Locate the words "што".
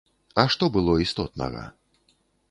0.53-0.69